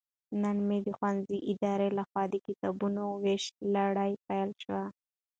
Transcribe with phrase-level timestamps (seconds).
[0.41, 3.43] نن مو د ښوونځي ادارې لخوا د کتابونو ويش
[3.75, 4.83] لړۍ پيل شوه